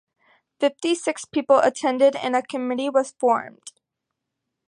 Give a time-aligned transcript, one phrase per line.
[0.59, 3.71] Fifty-six people attended and a committee was formed.